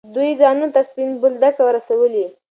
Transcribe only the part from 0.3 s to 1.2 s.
ځانونه تر سپین